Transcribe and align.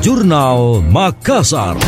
Jurnal 0.00 0.80
Makassar. 0.88 1.76
Rumah 1.76 1.84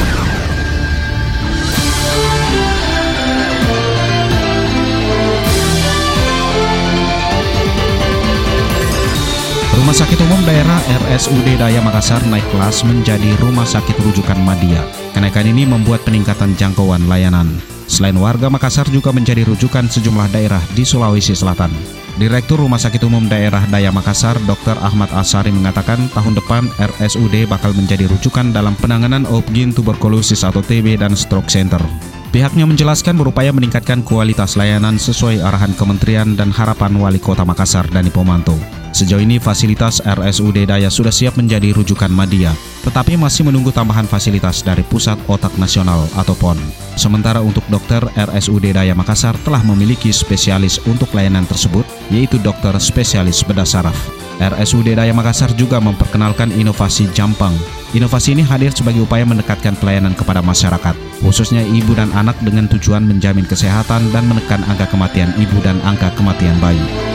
Sakit 9.96 10.20
Umum 10.20 10.44
Daerah 10.44 10.76
RSUD 11.08 11.56
Daya 11.56 11.80
Makassar 11.80 12.20
naik 12.28 12.44
kelas 12.52 12.84
menjadi 12.84 13.32
Rumah 13.40 13.64
Sakit 13.64 13.96
Rujukan 14.04 14.44
Madia. 14.44 14.84
Kenaikan 15.16 15.48
ini 15.48 15.64
membuat 15.64 16.04
peningkatan 16.04 16.52
jangkauan 16.60 17.08
layanan. 17.08 17.48
Selain 17.88 18.20
warga 18.20 18.52
Makassar 18.52 18.92
juga 18.92 19.08
menjadi 19.16 19.48
rujukan 19.48 19.88
sejumlah 19.88 20.28
daerah 20.36 20.60
di 20.76 20.84
Sulawesi 20.84 21.32
Selatan. 21.32 22.01
Direktur 22.20 22.60
Rumah 22.60 22.76
Sakit 22.76 23.00
Umum 23.08 23.24
Daerah 23.24 23.64
Daya 23.72 23.88
Makassar, 23.88 24.36
Dr. 24.44 24.76
Ahmad 24.84 25.08
Asari 25.16 25.48
mengatakan 25.48 26.12
tahun 26.12 26.36
depan 26.36 26.68
RSUD 26.76 27.48
bakal 27.48 27.72
menjadi 27.72 28.04
rujukan 28.04 28.52
dalam 28.52 28.76
penanganan 28.76 29.24
opgin 29.32 29.72
tuberkulosis 29.72 30.44
atau 30.44 30.60
TB 30.60 31.00
dan 31.00 31.16
stroke 31.16 31.48
center. 31.48 31.80
Pihaknya 32.28 32.68
menjelaskan 32.68 33.16
berupaya 33.16 33.48
meningkatkan 33.52 34.04
kualitas 34.04 34.60
layanan 34.60 35.00
sesuai 35.00 35.40
arahan 35.40 35.72
kementerian 35.72 36.36
dan 36.36 36.52
harapan 36.52 36.96
wali 37.00 37.20
kota 37.20 37.48
Makassar 37.48 37.88
Dani 37.88 38.12
Pomanto. 38.12 38.81
Sejauh 38.92 39.24
ini 39.24 39.40
fasilitas 39.40 40.04
RSUD 40.04 40.68
Daya 40.68 40.92
sudah 40.92 41.08
siap 41.08 41.40
menjadi 41.40 41.72
rujukan 41.72 42.12
Madia, 42.12 42.52
tetapi 42.84 43.16
masih 43.16 43.48
menunggu 43.48 43.72
tambahan 43.72 44.04
fasilitas 44.04 44.60
dari 44.60 44.84
Pusat 44.84 45.16
Otak 45.32 45.56
Nasional 45.56 46.04
atau 46.12 46.36
PON. 46.36 46.60
Sementara 47.00 47.40
untuk 47.40 47.64
dokter 47.72 48.04
RSUD 48.12 48.76
Daya 48.76 48.92
Makassar 48.92 49.32
telah 49.48 49.64
memiliki 49.64 50.12
spesialis 50.12 50.76
untuk 50.84 51.08
layanan 51.16 51.48
tersebut, 51.48 51.88
yaitu 52.12 52.36
dokter 52.44 52.76
spesialis 52.76 53.40
bedah 53.40 53.64
saraf. 53.64 53.96
RSUD 54.36 54.92
Daya 54.92 55.16
Makassar 55.16 55.56
juga 55.56 55.80
memperkenalkan 55.80 56.52
inovasi 56.52 57.08
Jampang. 57.16 57.56
Inovasi 57.96 58.36
ini 58.36 58.44
hadir 58.44 58.76
sebagai 58.76 59.08
upaya 59.08 59.24
mendekatkan 59.24 59.72
pelayanan 59.80 60.12
kepada 60.12 60.44
masyarakat, 60.44 60.92
khususnya 61.24 61.64
ibu 61.64 61.96
dan 61.96 62.12
anak 62.12 62.36
dengan 62.44 62.68
tujuan 62.68 63.08
menjamin 63.08 63.48
kesehatan 63.48 64.12
dan 64.12 64.28
menekan 64.28 64.60
angka 64.68 64.84
kematian 64.92 65.32
ibu 65.40 65.56
dan 65.64 65.80
angka 65.80 66.12
kematian 66.12 66.56
bayi. 66.60 67.11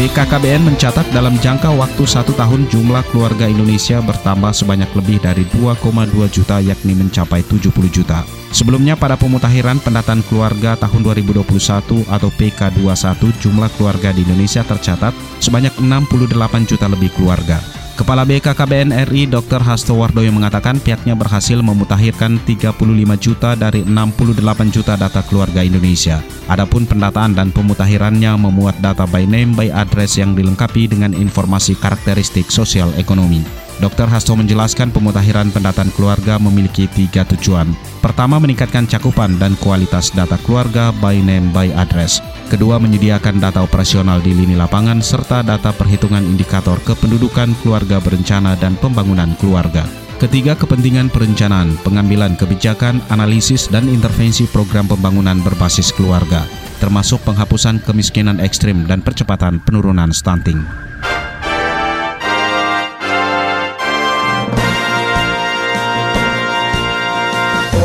BKKBN 0.00 0.64
mencatat 0.64 1.12
dalam 1.12 1.36
jangka 1.44 1.76
waktu 1.76 2.08
satu 2.08 2.32
tahun 2.32 2.72
jumlah 2.72 3.04
keluarga 3.12 3.44
Indonesia 3.44 4.00
bertambah 4.00 4.48
sebanyak 4.48 4.88
lebih 4.96 5.20
dari 5.20 5.44
2,2 5.52 6.24
juta 6.32 6.56
yakni 6.56 6.96
mencapai 6.96 7.44
70 7.44 7.68
juta. 7.92 8.24
Sebelumnya 8.48 8.96
pada 8.96 9.20
pemutakhiran 9.20 9.76
pendataan 9.84 10.24
keluarga 10.24 10.72
tahun 10.80 11.04
2021 11.04 12.08
atau 12.08 12.32
PK21 12.32 13.28
jumlah 13.44 13.68
keluarga 13.76 14.16
di 14.16 14.24
Indonesia 14.24 14.64
tercatat 14.64 15.12
sebanyak 15.36 15.76
68 15.76 16.64
juta 16.64 16.88
lebih 16.88 17.12
keluarga. 17.12 17.60
Kepala 18.00 18.24
BKKBN 18.24 18.96
RI 19.12 19.28
Dr. 19.28 19.60
Hasto 19.60 19.92
Wardoyo 19.92 20.32
mengatakan 20.32 20.80
pihaknya 20.80 21.12
berhasil 21.12 21.60
memutakhirkan 21.60 22.40
35 22.48 22.80
juta 23.20 23.52
dari 23.52 23.84
68 23.84 24.40
juta 24.72 24.96
data 24.96 25.20
keluarga 25.28 25.60
Indonesia. 25.60 26.24
Adapun 26.48 26.88
pendataan 26.88 27.36
dan 27.36 27.52
pemutakhirannya 27.52 28.40
memuat 28.40 28.80
data 28.80 29.04
by 29.04 29.28
name 29.28 29.52
by 29.52 29.68
address 29.68 30.16
yang 30.16 30.32
dilengkapi 30.32 30.88
dengan 30.88 31.12
informasi 31.12 31.76
karakteristik 31.76 32.48
sosial 32.48 32.88
ekonomi. 32.96 33.44
Dr. 33.80 34.12
Hasto 34.12 34.36
menjelaskan 34.36 34.92
pemutakhiran 34.92 35.48
pendataan 35.48 35.88
keluarga 35.96 36.36
memiliki 36.36 36.84
tiga 36.84 37.24
tujuan. 37.24 37.72
Pertama, 38.04 38.36
meningkatkan 38.36 38.84
cakupan 38.84 39.40
dan 39.40 39.56
kualitas 39.56 40.12
data 40.12 40.36
keluarga 40.44 40.92
by 41.00 41.16
name 41.16 41.48
by 41.48 41.72
address. 41.72 42.20
Kedua, 42.52 42.76
menyediakan 42.76 43.40
data 43.40 43.64
operasional 43.64 44.20
di 44.20 44.36
lini 44.36 44.52
lapangan 44.52 45.00
serta 45.00 45.40
data 45.40 45.72
perhitungan 45.72 46.20
indikator 46.20 46.76
kependudukan 46.84 47.56
keluarga 47.64 47.96
berencana 48.04 48.52
dan 48.60 48.76
pembangunan 48.76 49.32
keluarga. 49.40 49.88
Ketiga, 50.20 50.52
kepentingan 50.52 51.08
perencanaan, 51.08 51.80
pengambilan 51.80 52.36
kebijakan, 52.36 53.00
analisis, 53.08 53.64
dan 53.72 53.88
intervensi 53.88 54.44
program 54.44 54.84
pembangunan 54.84 55.40
berbasis 55.40 55.88
keluarga, 55.96 56.44
termasuk 56.84 57.24
penghapusan 57.24 57.80
kemiskinan 57.88 58.44
ekstrim 58.44 58.84
dan 58.84 59.00
percepatan 59.00 59.64
penurunan 59.64 60.12
stunting. 60.12 60.89